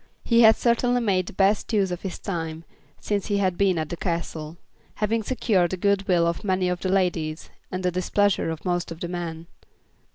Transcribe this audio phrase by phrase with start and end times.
[0.23, 2.63] He had certainly made the best use of his time
[2.99, 4.57] since he had been at the Castle,
[4.95, 8.91] having secured the good will of many of the ladies, and the displeasure of most
[8.91, 9.45] of the men.